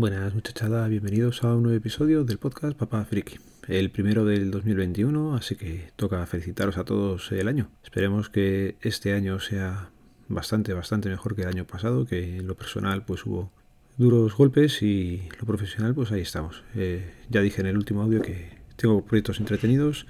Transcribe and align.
Buenas 0.00 0.32
muchachada, 0.34 0.88
bienvenidos 0.88 1.44
a 1.44 1.54
un 1.54 1.64
nuevo 1.64 1.76
episodio 1.76 2.24
del 2.24 2.38
podcast 2.38 2.74
Papá 2.74 3.04
Friki, 3.04 3.36
el 3.68 3.90
primero 3.90 4.24
del 4.24 4.50
2021, 4.50 5.34
así 5.34 5.56
que 5.56 5.90
toca 5.96 6.24
felicitaros 6.24 6.78
a 6.78 6.84
todos 6.84 7.30
el 7.32 7.46
año. 7.48 7.68
Esperemos 7.84 8.30
que 8.30 8.76
este 8.80 9.12
año 9.12 9.40
sea 9.40 9.90
bastante, 10.26 10.72
bastante 10.72 11.10
mejor 11.10 11.36
que 11.36 11.42
el 11.42 11.48
año 11.48 11.66
pasado, 11.66 12.06
que 12.06 12.38
en 12.38 12.46
lo 12.46 12.54
personal 12.54 13.04
pues 13.04 13.26
hubo 13.26 13.52
duros 13.98 14.34
golpes 14.34 14.80
y 14.80 15.28
lo 15.38 15.44
profesional 15.44 15.94
pues 15.94 16.10
ahí 16.12 16.22
estamos. 16.22 16.64
Eh, 16.76 17.12
ya 17.28 17.42
dije 17.42 17.60
en 17.60 17.66
el 17.66 17.76
último 17.76 18.00
audio 18.00 18.22
que 18.22 18.48
tengo 18.76 19.04
proyectos 19.04 19.38
entretenidos, 19.38 20.06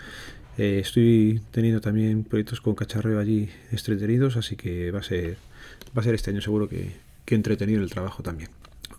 eh, 0.56 0.78
estoy 0.78 1.42
teniendo 1.50 1.80
también 1.80 2.22
proyectos 2.22 2.60
con 2.60 2.76
cacharreo 2.76 3.18
allí 3.18 3.50
entretenidos, 3.72 4.36
así 4.36 4.54
que 4.54 4.92
va 4.92 5.00
a 5.00 5.02
ser, 5.02 5.36
va 5.98 6.02
a 6.02 6.04
ser 6.04 6.14
este 6.14 6.30
año 6.30 6.42
seguro 6.42 6.68
que, 6.68 6.92
que 7.24 7.34
entretenido 7.34 7.82
el 7.82 7.90
trabajo 7.90 8.22
también. 8.22 8.50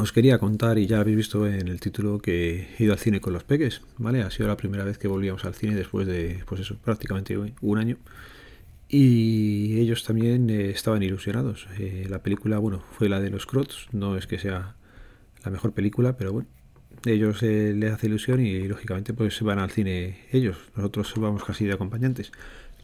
Os 0.02 0.12
quería 0.12 0.40
contar, 0.40 0.80
y 0.80 0.88
ya 0.88 1.00
habéis 1.00 1.16
visto 1.16 1.46
en 1.46 1.68
el 1.68 1.80
título, 1.80 2.18
que 2.18 2.70
he 2.80 2.84
ido 2.84 2.94
al 2.94 2.98
cine 2.98 3.22
con 3.22 3.34
los 3.34 3.44
peques, 3.44 3.84
¿vale? 4.00 4.24
Ha 4.24 4.32
sido 4.32 4.48
la 4.48 4.58
primera 4.58 4.84
vez 4.84 4.98
que 4.98 5.08
volvíamos 5.08 5.46
al 5.46 5.54
cine 5.54 5.76
después 5.76 6.08
de, 6.08 6.44
pues 6.48 6.60
eso, 6.62 6.76
prácticamente 6.84 7.38
un 7.38 7.78
año. 7.78 7.98
Y 8.90 9.80
ellos 9.80 10.04
también 10.04 10.50
eh, 10.50 10.72
estaban 10.72 11.04
ilusionados. 11.04 11.68
Eh, 11.78 12.08
la 12.10 12.24
película, 12.24 12.58
bueno, 12.58 12.84
fue 12.98 13.10
la 13.10 13.20
de 13.20 13.30
los 13.30 13.46
Crots, 13.46 13.90
no 13.92 14.18
es 14.18 14.26
que 14.26 14.40
sea 14.40 14.76
la 15.46 15.52
mejor 15.52 15.72
película, 15.72 16.18
pero 16.18 16.34
bueno, 16.34 16.48
ellos 17.06 17.44
eh, 17.44 17.74
les 17.76 17.94
hace 17.94 18.08
ilusión 18.08 18.44
y 18.44 18.68
lógicamente 18.68 19.14
pues 19.14 19.40
van 19.44 19.60
al 19.60 19.70
cine 19.70 20.26
ellos, 20.32 20.58
nosotros 20.76 21.14
vamos 21.18 21.44
casi 21.44 21.66
de 21.66 21.74
acompañantes. 21.74 22.32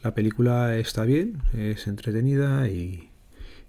La 0.04 0.14
película 0.14 0.78
está 0.78 1.04
bien, 1.04 1.42
es 1.58 1.88
entretenida 1.88 2.70
y 2.70 3.10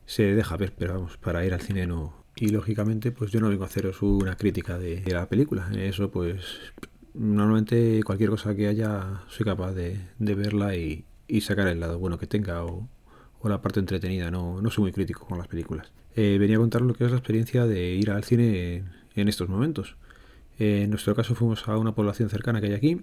se 0.05 0.35
deja 0.35 0.59
ver, 0.59 0.75
pero 0.77 0.95
vamos, 0.95 1.17
para 1.17 1.47
ir 1.47 1.55
al 1.55 1.63
cine 1.63 1.87
no, 1.87 2.19
y 2.41 2.49
lógicamente 2.49 3.11
pues 3.11 3.31
yo 3.31 3.41
no 3.41 3.49
vengo 3.49 3.65
a 3.65 3.67
haceros 3.67 4.03
una 4.03 4.37
crítica 4.37 4.79
de, 4.79 5.03
la 5.07 5.29
película. 5.29 5.71
Eso 5.77 6.11
pues 6.11 6.43
normalmente 7.15 8.03
cualquier 8.05 8.31
cosa 8.31 8.55
que 8.55 8.69
haya 8.69 9.23
soy 9.29 9.45
capaz 9.45 9.73
de, 9.73 10.01
verla 10.19 10.77
y, 10.77 11.05
sacar 11.41 11.69
el 11.69 11.81
lado 11.81 11.99
bueno 11.99 12.19
que 12.19 12.27
tenga 12.27 12.65
o, 12.65 12.89
la 13.45 13.61
parte 13.61 13.81
entretenida. 13.81 14.31
No, 14.31 14.61
no 14.61 14.71
soy 14.71 14.83
muy 14.83 14.93
crítico 14.93 15.27
con 15.27 15.39
las 15.39 15.49
películas. 15.49 15.91
Eh, 16.17 16.37
venía 16.39 16.57
a 16.57 16.61
contar 16.61 16.83
lo 16.83 16.95
que 16.95 17.05
es 17.05 17.11
la 17.11 17.19
experiencia 17.19 17.67
de 17.67 17.95
ir 17.95 18.11
al 18.11 18.25
cine 18.25 18.85
en, 19.15 19.29
estos 19.29 19.49
momentos. 19.49 19.97
En 20.59 20.91
nuestro 20.91 21.15
caso 21.15 21.35
fuimos 21.35 21.69
a 21.69 21.77
una 21.77 21.95
población 21.95 22.29
cercana 22.29 22.61
que 22.61 22.67
hay 22.69 22.73
aquí 22.73 23.01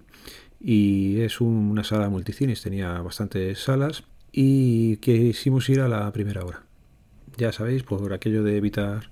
y 0.60 1.20
es 1.20 1.40
una 1.40 1.84
sala 1.84 2.10
multicines, 2.10 2.60
tenía 2.62 3.00
bastantes 3.00 3.58
salas 3.60 4.04
y 4.32 4.98
quisimos 4.98 5.68
ir 5.70 5.80
a 5.80 5.88
la 5.88 6.12
primera 6.12 6.44
hora. 6.44 6.64
Ya 7.38 7.52
sabéis, 7.52 7.82
por 7.82 8.12
aquello 8.12 8.42
de 8.42 8.56
evitar 8.56 9.10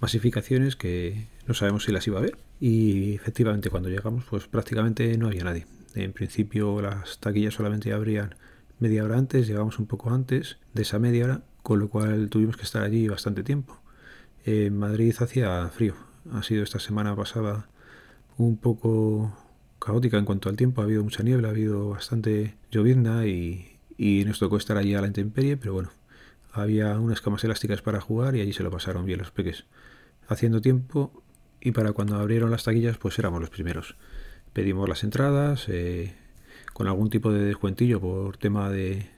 masificaciones 0.00 0.76
que 0.76 1.26
no 1.46 1.54
sabemos 1.54 1.84
si 1.84 1.92
las 1.92 2.06
iba 2.06 2.18
a 2.18 2.22
ver. 2.22 2.38
Y 2.60 3.14
efectivamente 3.14 3.70
cuando 3.70 3.88
llegamos 3.88 4.24
pues 4.28 4.46
prácticamente 4.46 5.16
no 5.18 5.28
había 5.28 5.44
nadie. 5.44 5.66
En 5.94 6.12
principio 6.12 6.80
las 6.80 7.18
taquillas 7.18 7.54
solamente 7.54 7.92
abrían 7.92 8.34
media 8.78 9.04
hora 9.04 9.16
antes, 9.16 9.46
llegamos 9.46 9.78
un 9.78 9.86
poco 9.86 10.10
antes 10.10 10.58
de 10.74 10.82
esa 10.82 10.98
media 10.98 11.24
hora, 11.24 11.42
con 11.62 11.78
lo 11.78 11.88
cual 11.88 12.28
tuvimos 12.28 12.56
que 12.56 12.64
estar 12.64 12.82
allí 12.82 13.08
bastante 13.08 13.42
tiempo. 13.42 13.80
En 14.44 14.76
Madrid 14.78 15.14
hacía 15.18 15.68
frío. 15.68 15.94
Ha 16.32 16.42
sido 16.42 16.62
esta 16.62 16.78
semana 16.78 17.16
pasada 17.16 17.68
un 18.36 18.56
poco 18.56 19.36
caótica 19.78 20.18
en 20.18 20.24
cuanto 20.24 20.48
al 20.48 20.56
tiempo. 20.56 20.80
Ha 20.80 20.84
habido 20.84 21.02
mucha 21.02 21.22
niebla, 21.22 21.48
ha 21.48 21.52
habido 21.52 21.90
bastante 21.90 22.56
llovienda 22.70 23.26
y, 23.26 23.78
y 23.96 24.24
nos 24.24 24.38
tocó 24.38 24.56
estar 24.56 24.76
allí 24.76 24.94
a 24.94 25.00
la 25.00 25.06
intemperie, 25.06 25.56
pero 25.56 25.72
bueno, 25.72 25.90
había 26.52 26.98
unas 26.98 27.20
camas 27.20 27.44
elásticas 27.44 27.82
para 27.82 28.00
jugar 28.00 28.36
y 28.36 28.40
allí 28.40 28.52
se 28.52 28.62
lo 28.62 28.70
pasaron 28.70 29.04
bien 29.04 29.18
los 29.18 29.30
peques. 29.30 29.64
Haciendo 30.28 30.60
tiempo 30.60 31.22
y 31.60 31.72
para 31.72 31.92
cuando 31.92 32.16
abrieron 32.16 32.50
las 32.50 32.64
taquillas 32.64 32.96
pues 32.96 33.18
éramos 33.18 33.40
los 33.40 33.50
primeros. 33.50 33.96
Pedimos 34.52 34.88
las 34.88 35.04
entradas 35.04 35.66
eh, 35.68 36.14
con 36.72 36.86
algún 36.86 37.10
tipo 37.10 37.32
de 37.32 37.44
descuentillo 37.44 38.00
por 38.00 38.36
tema 38.36 38.70
de, 38.70 39.08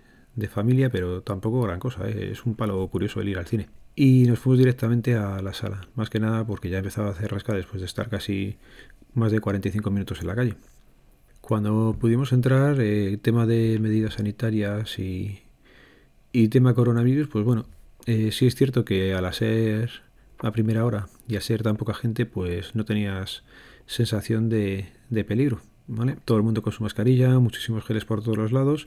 familia, 0.48 0.88
pero 0.88 1.22
tampoco 1.22 1.60
gran 1.62 1.78
cosa, 1.78 2.08
eh, 2.08 2.30
es 2.32 2.46
un 2.46 2.54
palo 2.54 2.86
curioso 2.88 3.20
el 3.20 3.28
ir 3.28 3.38
al 3.38 3.46
cine. 3.46 3.68
Y 3.94 4.24
nos 4.26 4.38
fuimos 4.38 4.58
directamente 4.58 5.14
a 5.14 5.42
la 5.42 5.52
sala, 5.52 5.88
más 5.94 6.10
que 6.10 6.20
nada 6.20 6.46
porque 6.46 6.70
ya 6.70 6.78
empezaba 6.78 7.08
a 7.08 7.10
hacer 7.10 7.30
rasca 7.32 7.52
después 7.52 7.80
de 7.80 7.86
estar 7.86 8.08
casi 8.08 8.56
más 9.14 9.30
de 9.32 9.40
45 9.40 9.90
minutos 9.90 10.20
en 10.20 10.26
la 10.28 10.34
calle. 10.34 10.54
Cuando 11.40 11.96
pudimos 12.00 12.32
entrar, 12.32 12.80
el 12.80 13.14
eh, 13.14 13.18
tema 13.18 13.46
de 13.46 13.78
medidas 13.80 14.14
sanitarias 14.14 14.98
y, 14.98 15.40
y 16.32 16.48
tema 16.48 16.74
coronavirus, 16.74 17.28
pues 17.28 17.44
bueno, 17.44 17.66
sí 18.06 18.46
es 18.46 18.54
cierto 18.54 18.86
que 18.86 19.12
al 19.12 19.32
ser 19.34 20.07
a 20.38 20.52
primera 20.52 20.84
hora 20.84 21.08
y 21.26 21.36
a 21.36 21.40
ser 21.40 21.62
tan 21.62 21.76
poca 21.76 21.94
gente, 21.94 22.26
pues 22.26 22.74
no 22.74 22.84
tenías 22.84 23.42
sensación 23.86 24.48
de, 24.48 24.88
de 25.10 25.24
peligro, 25.24 25.60
¿vale? 25.86 26.16
Todo 26.24 26.38
el 26.38 26.44
mundo 26.44 26.62
con 26.62 26.72
su 26.72 26.82
mascarilla, 26.82 27.38
muchísimos 27.38 27.84
geles 27.84 28.04
por 28.04 28.22
todos 28.22 28.38
los 28.38 28.52
lados. 28.52 28.86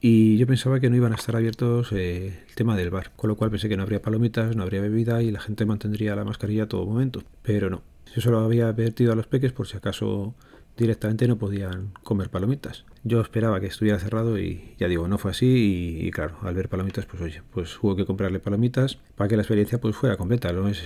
Y 0.00 0.36
yo 0.36 0.46
pensaba 0.46 0.78
que 0.78 0.90
no 0.90 0.96
iban 0.96 1.12
a 1.12 1.16
estar 1.16 1.34
abiertos 1.34 1.90
eh, 1.92 2.44
el 2.48 2.54
tema 2.54 2.76
del 2.76 2.90
bar, 2.90 3.10
con 3.16 3.28
lo 3.28 3.36
cual 3.36 3.50
pensé 3.50 3.68
que 3.68 3.76
no 3.76 3.82
habría 3.82 4.00
palomitas, 4.00 4.54
no 4.54 4.62
habría 4.62 4.80
bebida 4.80 5.22
y 5.22 5.32
la 5.32 5.40
gente 5.40 5.66
mantendría 5.66 6.14
la 6.14 6.24
mascarilla 6.24 6.64
a 6.64 6.68
todo 6.68 6.86
momento. 6.86 7.22
Pero 7.42 7.68
no, 7.68 7.82
yo 8.14 8.20
solo 8.20 8.38
había 8.38 8.68
advertido 8.68 9.12
a 9.12 9.16
los 9.16 9.26
peques 9.26 9.52
por 9.52 9.66
si 9.66 9.76
acaso 9.76 10.34
directamente 10.78 11.28
no 11.28 11.36
podían 11.36 11.92
comer 12.02 12.30
palomitas. 12.30 12.84
Yo 13.04 13.20
esperaba 13.20 13.60
que 13.60 13.66
estuviera 13.66 13.98
cerrado 13.98 14.38
y 14.38 14.74
ya 14.78 14.88
digo, 14.88 15.08
no 15.08 15.18
fue 15.18 15.32
así 15.32 15.98
y, 16.00 16.10
claro, 16.10 16.36
al 16.42 16.54
ver 16.54 16.68
palomitas, 16.68 17.06
pues 17.06 17.22
oye, 17.22 17.42
pues 17.52 17.78
hubo 17.82 17.96
que 17.96 18.06
comprarle 18.06 18.38
palomitas 18.38 18.96
para 19.16 19.28
que 19.28 19.36
la 19.36 19.42
experiencia 19.42 19.80
pues 19.80 19.96
fuera 19.96 20.16
completa. 20.16 20.52
¿no? 20.52 20.68
Es, 20.68 20.82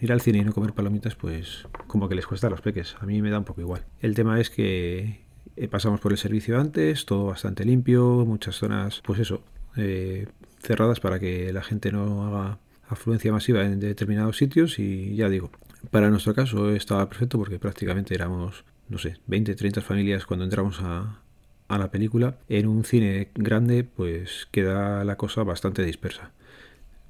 ir 0.00 0.12
al 0.12 0.20
cine 0.20 0.38
y 0.38 0.44
no 0.44 0.52
comer 0.52 0.72
palomitas, 0.72 1.14
pues 1.14 1.66
como 1.86 2.08
que 2.08 2.14
les 2.14 2.26
cuesta 2.26 2.46
a 2.46 2.50
los 2.50 2.60
peques. 2.60 2.96
A 3.00 3.06
mí 3.06 3.22
me 3.22 3.30
da 3.30 3.38
un 3.38 3.44
poco 3.44 3.60
igual. 3.60 3.84
El 4.00 4.14
tema 4.14 4.40
es 4.40 4.50
que 4.50 5.24
eh, 5.56 5.68
pasamos 5.68 6.00
por 6.00 6.12
el 6.12 6.18
servicio 6.18 6.60
antes, 6.60 7.06
todo 7.06 7.26
bastante 7.26 7.64
limpio, 7.64 8.24
muchas 8.26 8.56
zonas, 8.56 9.02
pues 9.04 9.20
eso, 9.20 9.42
eh, 9.76 10.26
cerradas 10.60 11.00
para 11.00 11.18
que 11.18 11.52
la 11.52 11.62
gente 11.62 11.92
no 11.92 12.26
haga 12.26 12.58
afluencia 12.88 13.32
masiva 13.32 13.64
en 13.64 13.80
determinados 13.80 14.36
sitios 14.36 14.78
y 14.78 15.16
ya 15.16 15.28
digo, 15.28 15.50
para 15.90 16.10
nuestro 16.10 16.34
caso 16.34 16.70
estaba 16.70 17.08
perfecto 17.08 17.38
porque 17.38 17.58
prácticamente 17.58 18.14
éramos 18.14 18.64
no 18.88 18.98
sé, 18.98 19.16
20, 19.26 19.54
30 19.54 19.80
familias 19.80 20.26
cuando 20.26 20.44
entramos 20.44 20.80
a, 20.80 21.20
la 21.68 21.90
película. 21.90 22.36
En 22.48 22.68
un 22.68 22.84
cine 22.84 23.30
grande, 23.34 23.82
pues 23.82 24.46
queda 24.52 25.02
la 25.04 25.16
cosa 25.16 25.42
bastante 25.42 25.84
dispersa. 25.84 26.30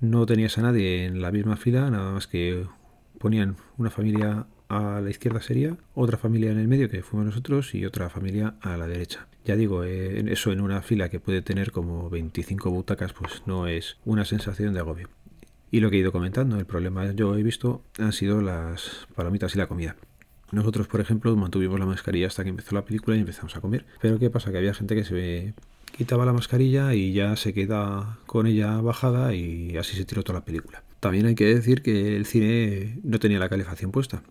No 0.01 0.25
tenías 0.25 0.57
a 0.57 0.63
nadie 0.63 1.05
en 1.05 1.21
la 1.21 1.31
misma 1.31 1.57
fila, 1.57 1.91
nada 1.91 2.13
más 2.13 2.27
que 2.27 2.65
ponían 3.19 3.57
una 3.77 3.91
familia 3.91 4.47
a 4.69 5.01
la 5.03 5.11
izquierda 5.11 5.43
sería, 5.43 5.77
otra 5.95 6.17
familia 6.17 6.51
en 6.51 6.59
el 6.59 6.69
medio 6.69 6.89
que 6.89 7.03
fuimos 7.03 7.27
nosotros 7.27 7.75
y 7.75 7.85
otra 7.85 8.09
familia 8.09 8.55
a 8.63 8.77
la 8.77 8.87
derecha. 8.87 9.27
Ya 9.45 9.57
digo, 9.57 9.85
eh, 9.85 10.25
eso 10.29 10.53
en 10.53 10.61
una 10.63 10.81
fila 10.81 11.11
que 11.11 11.21
puede 11.21 11.43
tener 11.43 11.71
como 11.71 12.09
25 12.09 12.71
butacas, 12.71 13.13
pues 13.13 13.43
no 13.47 13.67
es 13.67 13.99
una 14.07 14.25
sensación 14.25 14.73
de 14.73 14.81
agobio. 14.81 15.09
Y 15.71 15.81
lo 15.81 15.91
que 15.91 15.97
he 15.97 16.01
ido 16.01 16.13
comentando, 16.13 16.57
el 16.57 16.67
problema 16.67 17.13
yo 17.13 17.37
he 17.37 17.43
visto 17.43 17.83
han 17.99 18.13
sido 18.13 18.41
las 18.41 19.07
palomitas 19.15 19.55
y 19.55 19.59
la 19.59 19.67
comida. 19.67 19.97
Nosotros, 20.53 20.87
por 20.87 21.01
ejemplo, 21.01 21.35
mantuvimos 21.37 21.79
la 21.79 21.87
mascarilla 21.87 22.27
hasta 22.27 22.45
que 22.45 22.51
empezó 22.51 22.75
la 22.75 22.85
película 22.85 23.17
y 23.17 23.21
empezamos 23.21 23.57
a 23.57 23.61
comer. 23.61 23.87
Pero 24.01 24.19
¿qué 24.19 24.31
pasa? 24.31 24.53
Que 24.53 24.59
había 24.59 24.75
gente 24.75 24.95
que 24.95 25.05
se 25.05 25.55
quitaba 25.97 26.25
la 26.25 26.33
mascarilla 26.33 26.95
y 26.95 27.13
ya 27.13 27.37
se 27.37 27.55
queda 27.55 28.19
con 28.27 28.47
ella 28.47 28.81
bajada 28.81 29.35
y 29.35 29.77
así 29.77 29.97
se 29.97 30.05
tiró 30.05 30.23
toda 30.23 30.41
la 30.41 30.45
película. 30.45 30.83
También 31.01 31.27
hay 31.27 31.35
que 31.35 31.55
decir 31.55 31.83
que 31.83 32.17
el 32.17 32.27
cine 32.27 32.99
no 33.03 33.19
tenía 33.19 33.39
la 33.39 33.49
calefacción 33.49 33.91
puesta 33.91 34.23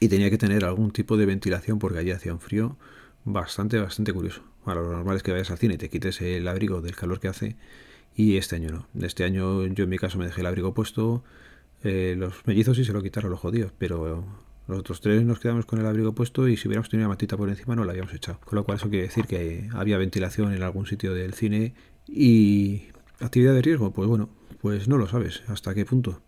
y 0.00 0.08
tenía 0.08 0.30
que 0.30 0.38
tener 0.38 0.64
algún 0.64 0.90
tipo 0.90 1.16
de 1.16 1.26
ventilación 1.26 1.78
porque 1.78 1.98
allí 1.98 2.10
hacía 2.10 2.32
un 2.32 2.40
frío 2.40 2.76
bastante, 3.24 3.78
bastante 3.78 4.12
curioso. 4.12 4.42
Bueno, 4.64 4.82
lo 4.82 4.92
normal 4.92 5.16
es 5.16 5.22
que 5.22 5.32
vayas 5.32 5.50
al 5.50 5.58
cine 5.58 5.74
y 5.74 5.78
te 5.78 5.88
quites 5.88 6.20
el 6.20 6.46
abrigo 6.46 6.80
del 6.80 6.94
calor 6.94 7.20
que 7.20 7.28
hace 7.28 7.56
y 8.14 8.36
este 8.36 8.56
año 8.56 8.70
no. 8.70 9.06
Este 9.06 9.24
año 9.24 9.66
yo 9.66 9.84
en 9.84 9.90
mi 9.90 9.98
caso 9.98 10.18
me 10.18 10.26
dejé 10.26 10.40
el 10.42 10.46
abrigo 10.46 10.74
puesto, 10.74 11.24
eh, 11.82 12.14
los 12.16 12.46
mellizos 12.46 12.76
sí 12.76 12.84
se 12.84 12.92
lo 12.92 13.02
quitaron 13.02 13.30
los 13.30 13.40
jodidos, 13.40 13.72
pero 13.78 14.24
los 14.68 14.80
otros 14.80 15.00
tres 15.00 15.24
nos 15.24 15.40
quedamos 15.40 15.64
con 15.64 15.80
el 15.80 15.86
abrigo 15.86 16.14
puesto 16.14 16.46
y 16.46 16.58
si 16.58 16.68
hubiéramos 16.68 16.90
tenido 16.90 17.06
una 17.06 17.14
matita 17.14 17.38
por 17.38 17.48
encima 17.48 17.74
no 17.74 17.84
la 17.84 17.92
habíamos 17.92 18.12
echado. 18.12 18.38
Con 18.44 18.56
lo 18.56 18.64
cual 18.64 18.76
eso 18.76 18.90
quiere 18.90 19.06
decir 19.06 19.26
que 19.26 19.66
había 19.72 19.96
ventilación 19.96 20.52
en 20.52 20.62
algún 20.62 20.86
sitio 20.86 21.14
del 21.14 21.32
cine 21.32 21.72
y 22.06 22.88
actividad 23.18 23.54
de 23.54 23.62
riesgo. 23.62 23.92
Pues 23.92 24.06
bueno, 24.08 24.28
pues 24.60 24.86
no 24.86 24.98
lo 24.98 25.08
sabes 25.08 25.42
hasta 25.48 25.74
qué 25.74 25.86
punto. 25.86 26.20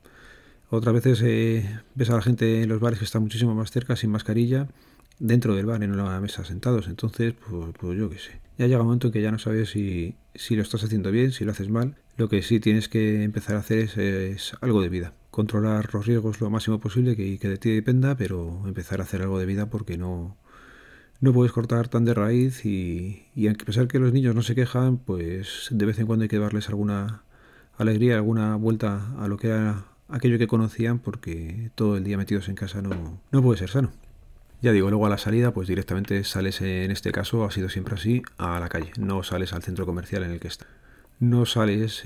Otras 0.70 0.94
veces 0.94 1.20
eh, 1.22 1.81
ves 1.94 2.08
a 2.08 2.14
la 2.14 2.22
gente 2.22 2.62
en 2.62 2.70
los 2.70 2.81
bares 2.81 2.98
que 2.98 3.04
está 3.04 3.20
muchísimo 3.20 3.54
más 3.54 3.70
cerca 3.72 3.94
sin 3.94 4.10
mascarilla 4.10 4.69
dentro 5.19 5.54
del 5.54 5.66
bar 5.66 5.82
en 5.82 5.93
una 5.93 6.19
mesa 6.19 6.43
sentados. 6.46 6.88
Entonces, 6.88 7.34
pues, 7.34 7.75
pues 7.78 7.98
yo 7.98 8.08
qué 8.08 8.19
sé. 8.19 8.40
Ya 8.56 8.66
llega 8.66 8.81
un 8.81 8.86
momento 8.86 9.08
en 9.08 9.12
que 9.12 9.20
ya 9.20 9.31
no 9.31 9.38
sabes 9.38 9.69
si, 9.69 10.16
si, 10.34 10.56
lo 10.56 10.62
estás 10.62 10.82
haciendo 10.82 11.10
bien, 11.10 11.32
si 11.32 11.44
lo 11.44 11.52
haces 11.52 11.69
mal. 11.69 11.96
Lo 12.16 12.31
que 12.31 12.40
sí 12.40 12.58
tienes 12.58 12.88
que 12.88 13.22
empezar 13.22 13.56
a 13.56 13.58
hacer 13.58 13.81
es 13.98 14.54
algo 14.62 14.81
de 14.81 14.88
vida 14.88 15.12
controlar 15.40 15.94
los 15.94 16.04
riesgos 16.06 16.38
lo 16.42 16.50
máximo 16.50 16.81
posible 16.81 17.16
que, 17.16 17.38
que 17.38 17.48
de 17.48 17.56
ti 17.56 17.70
dependa, 17.70 18.14
pero 18.14 18.62
empezar 18.66 19.00
a 19.00 19.04
hacer 19.04 19.22
algo 19.22 19.38
de 19.38 19.46
vida 19.46 19.70
porque 19.70 19.96
no, 19.96 20.37
no 21.20 21.32
puedes 21.32 21.50
cortar 21.50 21.88
tan 21.88 22.04
de 22.04 22.12
raíz 22.12 22.66
y, 22.66 23.25
y 23.34 23.48
a 23.48 23.54
pesar 23.54 23.88
que 23.88 23.98
los 23.98 24.12
niños 24.12 24.34
no 24.34 24.42
se 24.42 24.54
quejan, 24.54 24.98
pues 24.98 25.69
de 25.70 25.87
vez 25.87 25.98
en 25.98 26.06
cuando 26.06 26.25
hay 26.25 26.28
que 26.28 26.38
darles 26.38 26.69
alguna 26.69 27.22
alegría, 27.78 28.16
alguna 28.16 28.56
vuelta 28.56 29.14
a 29.19 29.28
lo 29.28 29.38
que 29.38 29.46
era 29.46 29.87
aquello 30.10 30.37
que 30.37 30.46
conocían 30.46 30.98
porque 30.98 31.70
todo 31.75 31.96
el 31.96 32.04
día 32.04 32.19
metidos 32.19 32.50
en 32.50 32.54
casa 32.54 32.82
no, 32.82 33.19
no 33.32 33.43
puede 33.43 33.58
ser 33.58 33.70
sano. 33.70 33.90
Ya 34.60 34.72
digo, 34.72 34.90
luego 34.90 35.06
a 35.06 35.08
la 35.08 35.16
salida, 35.16 35.54
pues 35.54 35.69
directamente 35.69 36.22
sales, 36.22 36.60
en 36.60 36.90
este 36.90 37.12
caso 37.12 37.46
ha 37.46 37.50
sido 37.50 37.70
siempre 37.70 37.94
así, 37.94 38.20
a 38.36 38.60
la 38.60 38.69
calle, 38.69 38.93
no 38.98 39.22
sales 39.22 39.54
al 39.54 39.62
centro 39.62 39.86
comercial 39.86 40.22
en 40.22 40.32
el 40.32 40.38
que 40.38 40.48
está. 40.48 40.66
No 41.20 41.44
sales 41.44 42.02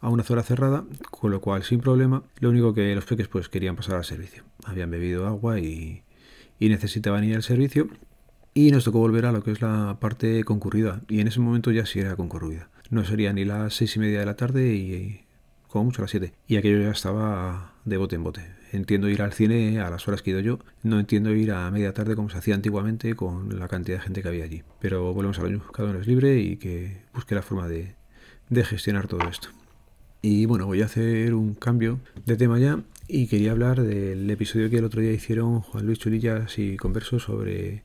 a 0.00 0.08
una 0.08 0.22
zona 0.22 0.44
cerrada, 0.44 0.84
con 1.10 1.32
lo 1.32 1.40
cual 1.40 1.64
sin 1.64 1.80
problema, 1.80 2.22
lo 2.38 2.50
único 2.50 2.72
que 2.74 2.94
los 2.94 3.04
peques 3.04 3.26
pues 3.26 3.48
querían 3.48 3.74
pasar 3.74 3.96
al 3.96 4.04
servicio. 4.04 4.44
Habían 4.64 4.88
bebido 4.88 5.26
agua 5.26 5.58
y, 5.58 6.04
necesitaban 6.60 7.24
ir 7.24 7.34
al 7.34 7.42
servicio 7.42 7.88
y 8.54 8.70
nos 8.70 8.84
tocó 8.84 9.00
volver 9.00 9.26
a 9.26 9.32
lo 9.32 9.42
que 9.42 9.50
es 9.50 9.60
la 9.60 9.96
parte 9.98 10.44
concurrida. 10.44 11.00
Y 11.08 11.18
en 11.18 11.26
ese 11.26 11.40
momento 11.40 11.72
ya 11.72 11.86
sí 11.86 11.98
era 11.98 12.14
concurrida. 12.14 12.70
No 12.88 13.04
sería 13.04 13.32
ni 13.32 13.44
las 13.44 13.74
seis 13.74 13.96
y 13.96 13.98
media 13.98 14.20
de 14.20 14.26
la 14.26 14.36
tarde 14.36 14.74
y, 14.74 15.24
como 15.66 15.86
mucho 15.86 16.02
las 16.02 16.12
siete. 16.12 16.32
Y 16.46 16.54
aquello 16.54 16.80
ya 16.80 16.92
estaba 16.92 17.72
de 17.84 17.96
bote 17.96 18.14
en 18.14 18.22
bote. 18.22 18.42
Entiendo 18.70 19.08
ir 19.08 19.22
al 19.22 19.32
cine 19.32 19.80
a 19.80 19.90
las 19.90 20.06
horas 20.06 20.22
que 20.22 20.30
he 20.30 20.34
ido 20.34 20.40
yo. 20.40 20.60
No 20.84 21.00
entiendo 21.00 21.32
ir 21.32 21.50
a 21.50 21.68
media 21.72 21.92
tarde 21.92 22.14
como 22.14 22.30
se 22.30 22.38
hacía 22.38 22.54
antiguamente 22.54 23.16
con 23.16 23.58
la 23.58 23.66
cantidad 23.66 23.96
de 23.96 24.04
gente 24.04 24.22
que 24.22 24.28
había 24.28 24.44
allí. 24.44 24.62
Pero 24.78 25.12
volvemos 25.12 25.40
a 25.40 25.42
lo 25.42 25.50
mismo. 25.50 25.64
Cada 25.72 25.90
uno 25.90 25.98
es 25.98 26.06
libre 26.06 26.38
y 26.38 26.58
que 26.58 27.02
busque 27.12 27.34
la 27.34 27.42
forma 27.42 27.66
de, 27.66 27.95
de 28.48 28.64
gestionar 28.64 29.08
todo 29.08 29.28
esto. 29.28 29.48
Y 30.22 30.46
bueno, 30.46 30.66
voy 30.66 30.82
a 30.82 30.86
hacer 30.86 31.34
un 31.34 31.54
cambio 31.54 32.00
de 32.24 32.36
tema 32.36 32.58
ya 32.58 32.80
y 33.08 33.26
quería 33.28 33.52
hablar 33.52 33.82
del 33.82 34.28
episodio 34.30 34.70
que 34.70 34.78
el 34.78 34.84
otro 34.84 35.00
día 35.00 35.12
hicieron 35.12 35.60
Juan 35.60 35.86
Luis 35.86 35.98
Chulillas 35.98 36.58
y 36.58 36.76
Converso 36.76 37.20
sobre 37.20 37.84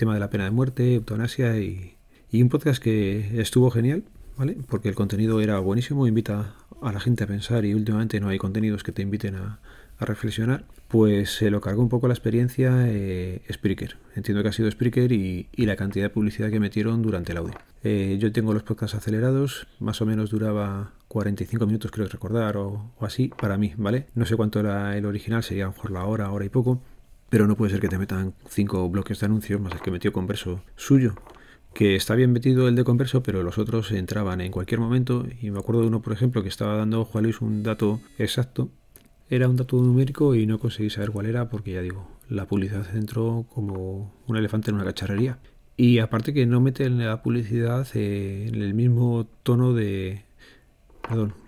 tema 0.00 0.14
de 0.14 0.20
la 0.20 0.30
pena 0.30 0.44
de 0.44 0.50
muerte, 0.50 0.94
eutanasia 0.94 1.58
y, 1.58 1.94
un 2.32 2.48
podcast 2.48 2.82
que 2.82 3.38
estuvo 3.38 3.70
genial, 3.70 4.02
¿vale? 4.38 4.56
Porque 4.66 4.88
el 4.88 4.94
contenido 4.94 5.42
era 5.42 5.58
buenísimo, 5.58 6.06
invita 6.06 6.54
a 6.82 6.92
la 6.92 7.00
gente 7.00 7.24
a 7.24 7.26
pensar 7.26 7.64
y 7.64 7.74
últimamente 7.74 8.20
no 8.20 8.28
hay 8.28 8.38
contenidos 8.38 8.82
que 8.82 8.92
te 8.92 9.02
inviten 9.02 9.36
a, 9.36 9.58
reflexionar, 10.02 10.64
pues 10.88 11.30
se 11.30 11.50
lo 11.50 11.60
cargó 11.60 11.82
un 11.82 11.90
poco 11.90 12.08
la 12.08 12.14
experiencia 12.14 12.86
eh, 12.86 13.42
Spreaker. 13.52 13.98
Entiendo 14.16 14.42
que 14.42 14.48
ha 14.48 14.52
sido 14.52 14.70
Spreaker 14.70 15.12
y, 15.12 15.46
la 15.58 15.76
cantidad 15.76 16.06
de 16.06 16.08
publicidad 16.08 16.48
que 16.48 16.58
metieron 16.58 17.02
durante 17.02 17.32
el 17.32 17.38
audio. 17.38 17.52
Eh, 17.84 18.16
yo 18.18 18.32
tengo 18.32 18.54
los 18.54 18.62
podcasts 18.62 18.96
acelerados, 18.96 19.66
más 19.78 20.00
o 20.00 20.06
menos 20.06 20.30
duraba 20.30 20.94
45 21.08 21.66
minutos 21.66 21.90
creo 21.90 22.08
recordar 22.08 22.56
o, 22.56 22.92
así 22.98 23.28
para 23.28 23.58
mí, 23.58 23.74
¿vale? 23.76 24.06
No 24.14 24.24
sé 24.24 24.36
cuánto 24.36 24.58
era 24.58 24.96
el 24.96 25.04
original, 25.04 25.42
sería 25.42 25.64
a 25.64 25.66
lo 25.66 25.74
mejor 25.74 25.90
la 25.90 26.06
hora, 26.06 26.30
hora 26.30 26.46
y 26.46 26.48
poco, 26.48 26.80
pero 27.28 27.46
no 27.46 27.56
puede 27.56 27.72
ser 27.72 27.80
que 27.80 27.88
te 27.88 27.98
metan 27.98 28.32
cinco 28.48 28.88
bloques 28.88 29.20
de 29.20 29.26
anuncios 29.26 29.60
más 29.60 29.74
el 29.74 29.80
que 29.80 29.90
metió 29.90 30.12
Converso 30.12 30.62
suyo. 30.76 31.14
Que 31.74 31.94
está 31.94 32.14
bien 32.14 32.32
metido 32.32 32.68
el 32.68 32.74
de 32.74 32.84
Converso, 32.84 33.22
pero 33.22 33.42
los 33.42 33.58
otros 33.58 33.92
entraban 33.92 34.40
en 34.40 34.50
cualquier 34.50 34.80
momento. 34.80 35.26
Y 35.40 35.50
me 35.50 35.58
acuerdo 35.58 35.82
de 35.82 35.88
uno, 35.88 36.02
por 36.02 36.12
ejemplo, 36.12 36.42
que 36.42 36.48
estaba 36.48 36.76
dando 36.76 37.04
Juan 37.04 37.24
Luis 37.24 37.40
un 37.40 37.62
dato 37.62 38.00
exacto. 38.18 38.70
Era 39.28 39.48
un 39.48 39.56
dato 39.56 39.76
numérico 39.76 40.34
y 40.34 40.46
no 40.46 40.58
conseguí 40.58 40.90
saber 40.90 41.10
cuál 41.10 41.26
era 41.26 41.48
porque 41.48 41.72
ya 41.72 41.82
digo, 41.82 42.08
la 42.28 42.46
publicidad 42.46 42.84
entró 42.96 43.46
como 43.48 44.12
un 44.26 44.36
elefante 44.36 44.70
en 44.70 44.76
una 44.76 44.84
cacharrería. 44.84 45.38
Y 45.76 45.98
aparte 45.98 46.34
que 46.34 46.44
no 46.46 46.60
meten 46.60 46.98
la 46.98 47.22
publicidad 47.22 47.86
en 47.94 48.54
el 48.54 48.74
mismo 48.74 49.28
tono 49.42 49.72
de, 49.72 50.24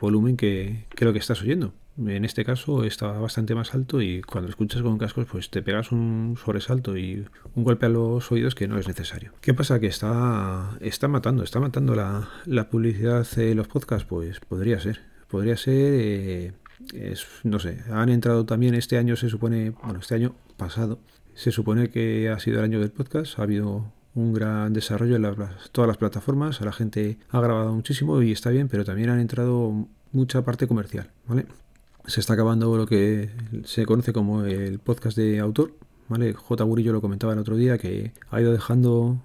volumen 0.00 0.36
que, 0.36 0.86
que 0.94 1.04
lo 1.04 1.12
que 1.12 1.18
estás 1.18 1.42
oyendo. 1.42 1.74
En 1.98 2.24
este 2.24 2.44
caso 2.44 2.84
estaba 2.84 3.18
bastante 3.20 3.54
más 3.54 3.74
alto 3.74 4.00
y 4.00 4.22
cuando 4.22 4.48
escuchas 4.48 4.82
con 4.82 4.96
cascos 4.98 5.26
pues 5.30 5.50
te 5.50 5.62
pegas 5.62 5.92
un 5.92 6.38
sobresalto 6.42 6.96
y 6.96 7.26
un 7.54 7.64
golpe 7.64 7.86
a 7.86 7.90
los 7.90 8.32
oídos 8.32 8.54
que 8.54 8.66
no 8.66 8.78
es 8.78 8.88
necesario. 8.88 9.32
¿Qué 9.40 9.52
pasa? 9.52 9.78
Que 9.78 9.88
está, 9.88 10.76
está 10.80 11.08
matando, 11.08 11.42
está 11.42 11.60
matando 11.60 11.94
la, 11.94 12.28
la 12.46 12.70
publicidad 12.70 13.26
de 13.36 13.54
los 13.54 13.68
podcasts, 13.68 14.06
pues 14.08 14.40
podría 14.40 14.80
ser. 14.80 15.00
Podría 15.28 15.56
ser, 15.56 16.52
eh, 16.94 17.14
no 17.44 17.58
sé, 17.58 17.82
han 17.90 18.08
entrado 18.08 18.44
también 18.46 18.74
este 18.74 18.98
año 18.98 19.16
se 19.16 19.28
supone, 19.28 19.70
bueno, 19.70 20.00
este 20.00 20.14
año 20.14 20.34
pasado, 20.56 20.98
se 21.34 21.50
supone 21.50 21.90
que 21.90 22.28
ha 22.30 22.38
sido 22.38 22.58
el 22.58 22.64
año 22.64 22.80
del 22.80 22.90
podcast, 22.90 23.38
ha 23.38 23.42
habido 23.42 23.92
un 24.14 24.34
gran 24.34 24.72
desarrollo 24.72 25.16
en 25.16 25.36
todas 25.72 25.88
las 25.88 25.96
plataformas, 25.96 26.60
la 26.60 26.72
gente 26.72 27.18
ha 27.30 27.40
grabado 27.40 27.72
muchísimo 27.72 28.20
y 28.22 28.32
está 28.32 28.50
bien, 28.50 28.68
pero 28.68 28.84
también 28.84 29.08
han 29.08 29.20
entrado 29.20 29.88
mucha 30.12 30.44
parte 30.44 30.66
comercial, 30.66 31.10
¿vale? 31.26 31.46
Se 32.06 32.20
está 32.20 32.34
acabando 32.34 32.76
lo 32.76 32.86
que 32.86 33.30
se 33.64 33.86
conoce 33.86 34.12
como 34.12 34.44
el 34.44 34.78
podcast 34.78 35.16
de 35.16 35.38
autor. 35.40 35.74
¿vale? 36.08 36.34
J. 36.34 36.64
Burillo 36.64 36.92
lo 36.92 37.00
comentaba 37.00 37.32
el 37.32 37.38
otro 37.38 37.56
día 37.56 37.78
que 37.78 38.12
ha 38.30 38.40
ido 38.40 38.52
dejando 38.52 39.22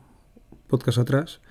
podcast 0.68 0.98
atrás 0.98 1.42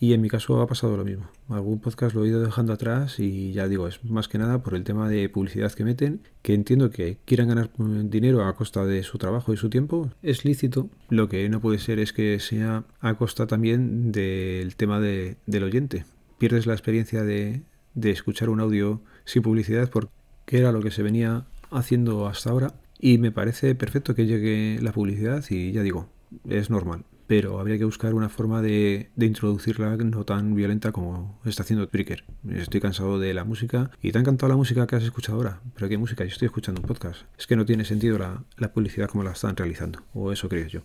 y 0.00 0.12
en 0.12 0.20
mi 0.20 0.28
caso 0.28 0.60
ha 0.60 0.66
pasado 0.66 0.96
lo 0.96 1.04
mismo. 1.04 1.28
Algún 1.48 1.80
podcast 1.80 2.14
lo 2.14 2.24
he 2.24 2.28
ido 2.28 2.40
dejando 2.40 2.72
atrás 2.72 3.18
y 3.18 3.52
ya 3.52 3.68
digo, 3.68 3.88
es 3.88 4.04
más 4.04 4.28
que 4.28 4.38
nada 4.38 4.62
por 4.62 4.74
el 4.74 4.84
tema 4.84 5.08
de 5.08 5.28
publicidad 5.28 5.72
que 5.72 5.84
meten, 5.84 6.20
que 6.42 6.54
entiendo 6.54 6.90
que 6.90 7.18
quieran 7.24 7.48
ganar 7.48 7.70
dinero 7.76 8.44
a 8.44 8.54
costa 8.54 8.84
de 8.84 9.02
su 9.02 9.18
trabajo 9.18 9.52
y 9.52 9.56
su 9.56 9.70
tiempo. 9.70 10.10
Es 10.22 10.44
lícito. 10.44 10.90
Lo 11.08 11.28
que 11.28 11.48
no 11.48 11.60
puede 11.60 11.78
ser 11.78 11.98
es 11.98 12.12
que 12.12 12.38
sea 12.40 12.84
a 13.00 13.14
costa 13.14 13.46
también 13.46 14.12
del 14.12 14.76
tema 14.76 15.00
de, 15.00 15.36
del 15.46 15.64
oyente. 15.64 16.04
Pierdes 16.38 16.66
la 16.66 16.74
experiencia 16.74 17.22
de, 17.22 17.62
de 17.94 18.10
escuchar 18.10 18.48
un 18.48 18.60
audio 18.60 19.00
sin 19.24 19.42
publicidad 19.42 19.90
porque 19.90 20.12
que 20.44 20.58
era 20.58 20.72
lo 20.72 20.80
que 20.80 20.90
se 20.90 21.02
venía 21.02 21.44
haciendo 21.70 22.26
hasta 22.26 22.50
ahora. 22.50 22.74
Y 22.98 23.18
me 23.18 23.32
parece 23.32 23.74
perfecto 23.74 24.14
que 24.14 24.26
llegue 24.26 24.78
la 24.80 24.92
publicidad 24.92 25.44
y 25.50 25.72
ya 25.72 25.82
digo, 25.82 26.08
es 26.48 26.70
normal. 26.70 27.04
Pero 27.26 27.58
habría 27.58 27.78
que 27.78 27.84
buscar 27.84 28.12
una 28.12 28.28
forma 28.28 28.60
de, 28.60 29.10
introducirla 29.16 29.96
no 29.96 30.24
tan 30.24 30.54
violenta 30.54 30.92
como 30.92 31.40
está 31.44 31.62
haciendo 31.62 31.86
Spreaker. 31.86 32.24
Estoy 32.50 32.80
cansado 32.80 33.18
de 33.18 33.32
la 33.32 33.44
música 33.44 33.90
y 34.02 34.12
te 34.12 34.18
ha 34.18 34.20
encantado 34.20 34.50
la 34.50 34.56
música 34.56 34.86
que 34.86 34.96
has 34.96 35.02
escuchado 35.02 35.38
ahora. 35.38 35.60
Pero 35.74 35.88
¿qué 35.88 35.96
música? 35.96 36.24
Yo 36.24 36.30
estoy 36.30 36.46
escuchando 36.46 36.82
un 36.82 36.86
podcast. 36.86 37.22
Es 37.38 37.46
que 37.46 37.56
no 37.56 37.64
tiene 37.64 37.84
sentido 37.84 38.18
la, 38.18 38.72
publicidad 38.72 39.08
como 39.08 39.24
la 39.24 39.32
están 39.32 39.56
realizando. 39.56 40.00
O 40.12 40.32
eso 40.32 40.48
creo 40.48 40.66
yo. 40.66 40.82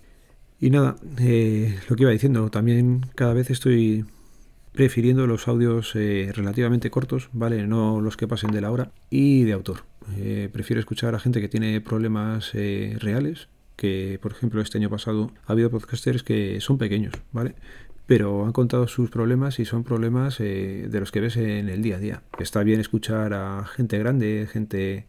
Y 0.61 0.69
nada, 0.69 0.95
eh, 1.19 1.77
lo 1.89 1.95
que 1.95 2.03
iba 2.03 2.11
diciendo, 2.11 2.49
también 2.49 3.05
cada 3.15 3.33
vez 3.33 3.49
estoy 3.49 4.05
prefiriendo 4.79 5.27
los 5.27 5.49
audios 5.49 5.93
eh, 5.95 6.31
relativamente 6.33 6.89
cortos, 6.89 7.27
¿vale? 7.33 7.67
No 7.67 7.99
los 7.99 8.15
que 8.15 8.29
pasen 8.29 8.51
de 8.51 8.61
la 8.61 8.71
hora 8.71 8.93
y 9.09 9.43
de 9.43 9.51
autor. 9.51 9.83
Eh, 10.15 10.47
prefiero 10.53 10.79
escuchar 10.79 11.15
a 11.15 11.19
gente 11.19 11.41
que 11.41 11.49
tiene 11.49 11.81
problemas 11.81 12.51
eh, 12.53 12.95
reales, 13.01 13.49
que 13.75 14.19
por 14.21 14.31
ejemplo 14.31 14.61
este 14.61 14.77
año 14.77 14.89
pasado 14.89 15.33
ha 15.45 15.51
habido 15.51 15.69
podcasters 15.69 16.23
que 16.23 16.61
son 16.61 16.77
pequeños, 16.77 17.13
¿vale? 17.33 17.55
Pero 18.05 18.45
han 18.45 18.53
contado 18.53 18.87
sus 18.87 19.09
problemas 19.09 19.59
y 19.59 19.65
son 19.65 19.83
problemas 19.83 20.37
de 20.37 20.89
los 20.93 21.11
que 21.11 21.19
ves 21.19 21.35
en 21.35 21.67
el 21.67 21.81
día 21.81 21.97
a 21.97 21.99
día. 21.99 22.23
Está 22.39 22.63
bien 22.63 22.79
escuchar 22.79 23.33
a 23.33 23.65
gente 23.65 23.99
grande, 23.99 24.47
gente 24.49 25.07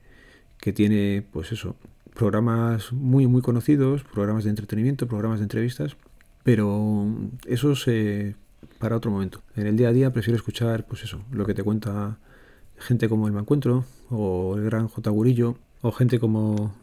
que 0.59 0.73
tiene, 0.73 1.23
pues 1.31 1.53
eso, 1.53 1.77
programas 2.13 2.93
muy, 2.93 3.29
muy 3.29 3.41
conocidos, 3.41 4.03
programas 4.03 4.43
de 4.43 4.51
entretenimiento, 4.51 5.07
programas 5.07 5.39
de 5.39 5.45
entrevistas, 5.45 5.97
pero 6.43 7.07
esos 7.47 7.87
para 8.79 8.97
otro 8.97 9.11
momento. 9.11 9.43
En 9.57 9.67
el 9.67 9.77
día 9.77 9.89
a 9.89 9.93
día 9.93 10.13
prefiero 10.13 10.37
escuchar, 10.37 10.87
pues 10.87 11.03
eso, 11.03 11.21
lo 11.31 11.47
que 11.47 11.55
te 11.55 11.63
cuenta 11.63 12.19
gente 12.79 13.09
como 13.09 13.27
el 13.27 13.33
Mancuentro, 13.33 13.85
o 14.09 14.57
el 14.57 14.65
gran 14.65 14.89
J. 14.89 15.11
Gurillo, 15.11 15.57
o 15.83 15.93
gente 15.93 16.19
como 16.19 16.75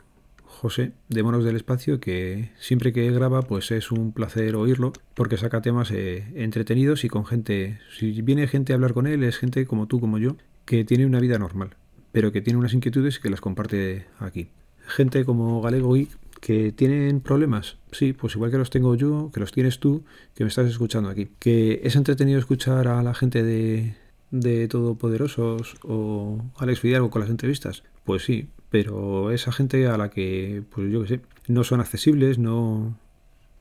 José 0.46 0.94
de 1.10 1.24
Monos 1.24 1.44
del 1.44 1.56
Espacio, 1.56 2.00
que 2.00 2.52
siempre 2.60 2.94
que 2.94 3.12
graba, 3.12 3.42
pues 3.42 3.72
es 3.72 3.92
un 3.92 4.12
placer 4.12 4.56
oírlo, 4.56 4.94
porque 5.14 5.38
saca 5.38 5.62
temas 5.62 5.92
eh, 5.92 6.32
entretenidos 6.36 7.04
y 7.04 7.10
con 7.10 7.26
gente, 7.26 7.80
si 7.96 8.22
viene 8.22 8.48
gente 8.48 8.74
a 8.74 8.76
hablar 8.76 8.94
con 8.94 9.08
él, 9.08 9.24
es 9.24 9.38
gente 9.38 9.66
como 9.66 9.88
tú, 9.88 10.00
como 10.00 10.18
yo, 10.18 10.36
que 10.66 10.84
tiene 10.84 11.06
una 11.06 11.20
vida 11.20 11.38
normal, 11.38 11.76
pero 12.12 12.32
que 12.32 12.42
tiene 12.42 12.60
unas 12.60 12.74
inquietudes 12.74 13.20
que 13.20 13.30
las 13.30 13.42
comparte 13.42 14.08
aquí. 14.20 14.50
Gente 14.88 15.26
como 15.26 15.62
Galego 15.62 15.94
Geek, 15.94 16.10
¿Que 16.40 16.72
tienen 16.72 17.22
problemas? 17.22 17.78
Sí, 17.92 18.14
pues 18.14 18.36
igual 18.36 18.52
que 18.52 18.58
los 18.58 18.70
tengo 18.70 18.96
yo, 18.96 19.32
que 19.34 19.40
los 19.40 19.52
tienes 19.52 19.80
tú, 19.80 20.04
que 20.36 20.44
me 20.44 20.50
estás 20.50 20.68
escuchando 20.68 21.10
aquí. 21.10 21.30
¿Que 21.40 21.82
es 21.84 21.96
entretenido 21.96 22.38
escuchar 22.40 22.88
a 22.88 23.02
la 23.02 23.14
gente 23.14 23.44
de, 23.44 23.96
de 24.32 24.68
Todopoderosos 24.68 25.76
o 25.84 26.40
Alex 26.58 26.80
Fidalgo 26.80 27.10
con 27.10 27.22
las 27.22 27.32
entrevistas? 27.32 27.84
Pues 28.06 28.24
sí, 28.24 28.50
pero 28.70 29.32
esa 29.32 29.52
gente 29.52 29.88
a 29.88 29.98
la 29.98 30.10
que, 30.10 30.64
pues 30.70 30.92
yo 30.92 31.02
qué 31.02 31.08
sé, 31.08 31.22
no 31.48 31.64
son 31.64 31.80
accesibles, 31.80 32.38
no, 32.38 32.98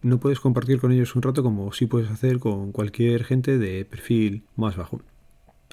no 0.02 0.20
puedes 0.20 0.40
compartir 0.40 0.78
con 0.78 0.92
ellos 0.92 1.16
un 1.16 1.22
rato 1.22 1.42
como 1.42 1.72
sí 1.72 1.86
puedes 1.86 2.10
hacer 2.10 2.38
con 2.38 2.72
cualquier 2.72 3.24
gente 3.24 3.58
de 3.58 3.84
perfil 3.84 4.44
más 4.54 4.76
bajo. 4.76 5.00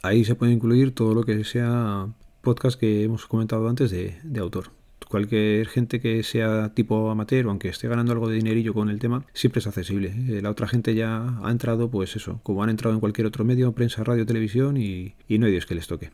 Ahí 0.01 0.23
se 0.23 0.35
puede 0.35 0.53
incluir 0.53 0.95
todo 0.95 1.13
lo 1.13 1.23
que 1.23 1.43
sea 1.43 2.07
podcast 2.41 2.79
que 2.79 3.03
hemos 3.03 3.25
comentado 3.25 3.67
antes 3.67 3.91
de, 3.91 4.19
de 4.23 4.39
autor 4.39 4.82
cualquier 5.13 5.67
gente 5.67 6.01
que 6.01 6.23
sea 6.23 6.73
tipo 6.73 7.11
amateur, 7.11 7.45
aunque 7.45 7.67
esté 7.67 7.87
ganando 7.87 8.13
algo 8.13 8.29
de 8.29 8.37
dinerillo 8.37 8.73
con 8.73 8.89
el 8.89 8.97
tema, 8.97 9.23
siempre 9.31 9.59
es 9.59 9.67
accesible. 9.67 10.07
Eh, 10.07 10.41
la 10.41 10.49
otra 10.49 10.67
gente 10.67 10.95
ya 10.95 11.37
ha 11.43 11.51
entrado, 11.51 11.91
pues 11.91 12.15
eso, 12.15 12.39
como 12.41 12.63
han 12.63 12.71
entrado 12.71 12.95
en 12.95 12.99
cualquier 12.99 13.27
otro 13.27 13.45
medio, 13.45 13.73
prensa, 13.73 14.03
radio, 14.03 14.25
televisión, 14.25 14.75
y, 14.75 15.13
no 15.29 15.45
hay 15.45 15.51
Dios 15.51 15.67
que 15.67 15.75
les 15.75 15.85
toque. 15.85 16.09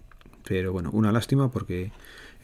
Pero 0.46 0.74
bueno, 0.74 0.90
una 0.92 1.14
lástima 1.14 1.50
porque 1.50 1.94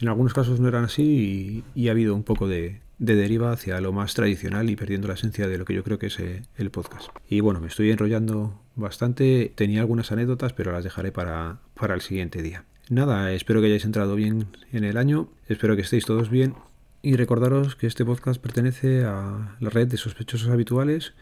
en 0.00 0.08
algunos 0.08 0.32
casos 0.32 0.58
no 0.58 0.68
eran 0.68 0.84
así 0.84 1.62
y, 1.74 1.88
ha 1.88 1.90
habido 1.90 2.14
un 2.14 2.22
poco 2.22 2.48
de, 2.48 2.80
deriva 2.96 3.52
hacia 3.52 3.78
lo 3.82 3.92
más 3.92 4.14
tradicional 4.14 4.70
y 4.70 4.76
perdiendo 4.76 5.08
la 5.08 5.14
esencia 5.14 5.48
de 5.48 5.58
lo 5.58 5.66
que 5.66 5.74
yo 5.74 5.84
creo 5.84 5.98
que 5.98 6.06
es 6.06 6.18
eh, 6.20 6.40
el 6.56 6.70
podcast. 6.70 7.10
Y 7.28 7.40
bueno, 7.40 7.60
me 7.60 7.66
estoy 7.66 7.90
enrollando 7.90 8.58
bastante, 8.76 9.52
tenía 9.54 9.80
algunas 9.80 10.10
anécdotas, 10.10 10.54
pero 10.54 10.72
las 10.72 10.84
dejaré 10.84 11.12
para, 11.12 11.58
para 11.74 11.94
el 11.94 12.00
siguiente 12.00 12.40
día. 12.40 12.64
Nada, 12.88 13.32
espero 13.32 13.60
que 13.60 13.66
hayáis 13.66 13.84
entrado 13.84 14.14
bien 14.14 14.46
en 14.70 14.84
el 14.84 14.96
año, 14.96 15.28
espero 15.48 15.74
que 15.74 15.82
estéis 15.82 16.06
todos 16.06 16.30
bien 16.30 16.54
y 17.02 17.16
recordaros 17.16 17.74
que 17.74 17.88
este 17.88 18.04
podcast 18.04 18.40
pertenece 18.40 19.04
a 19.04 19.56
la 19.58 19.70
red 19.70 19.88
de 19.88 19.96
sospechosos 19.96 20.50
habituales 20.50 21.12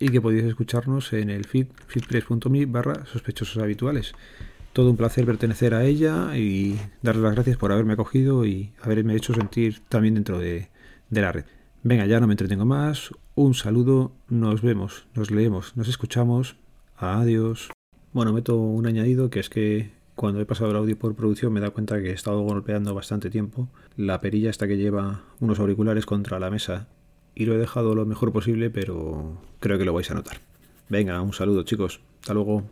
y 0.00 0.08
que 0.08 0.20
podéis 0.20 0.42
escucharnos 0.42 1.12
en 1.12 1.30
el 1.30 1.44
feed 1.44 1.68
feedpress.me 1.86 2.66
barra 2.66 3.06
sospechosos 3.06 3.62
habituales. 3.62 4.14
Todo 4.72 4.90
un 4.90 4.96
placer 4.96 5.24
pertenecer 5.24 5.74
a 5.74 5.84
ella 5.84 6.36
y 6.36 6.76
darles 7.02 7.22
las 7.22 7.34
gracias 7.34 7.56
por 7.56 7.70
haberme 7.70 7.92
acogido 7.92 8.44
y 8.44 8.72
haberme 8.82 9.14
hecho 9.14 9.32
sentir 9.32 9.80
también 9.88 10.14
dentro 10.14 10.40
de, 10.40 10.70
de 11.08 11.20
la 11.20 11.30
red. 11.30 11.44
Venga, 11.84 12.04
ya 12.06 12.18
no 12.18 12.26
me 12.26 12.32
entretengo 12.32 12.64
más. 12.64 13.10
Un 13.36 13.54
saludo, 13.54 14.10
nos 14.28 14.60
vemos, 14.60 15.06
nos 15.14 15.30
leemos, 15.30 15.76
nos 15.76 15.86
escuchamos. 15.86 16.56
Adiós. 16.96 17.70
Bueno, 18.12 18.32
meto 18.32 18.56
un 18.56 18.86
añadido 18.86 19.30
que 19.30 19.38
es 19.38 19.48
que 19.48 20.01
cuando 20.14 20.40
he 20.40 20.46
pasado 20.46 20.70
el 20.70 20.76
audio 20.76 20.98
por 20.98 21.14
producción 21.14 21.52
me 21.52 21.60
dado 21.60 21.72
cuenta 21.72 22.00
que 22.00 22.10
he 22.10 22.14
estado 22.14 22.40
golpeando 22.42 22.94
bastante 22.94 23.30
tiempo 23.30 23.68
la 23.96 24.20
perilla 24.20 24.50
esta 24.50 24.68
que 24.68 24.76
lleva 24.76 25.22
unos 25.40 25.58
auriculares 25.58 26.06
contra 26.06 26.38
la 26.38 26.50
mesa 26.50 26.88
y 27.34 27.46
lo 27.46 27.54
he 27.54 27.58
dejado 27.58 27.94
lo 27.94 28.04
mejor 28.04 28.32
posible, 28.32 28.70
pero 28.70 29.40
creo 29.60 29.78
que 29.78 29.84
lo 29.84 29.94
vais 29.94 30.10
a 30.10 30.14
notar. 30.14 30.40
Venga, 30.88 31.20
un 31.22 31.32
saludo 31.32 31.62
chicos. 31.62 32.00
Hasta 32.20 32.34
luego. 32.34 32.64